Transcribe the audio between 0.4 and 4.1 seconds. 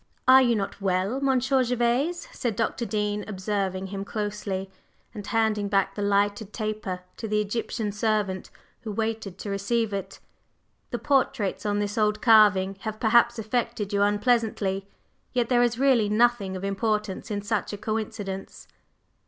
you not well, Monsieur Gervase?" said Dr. Dean, observing him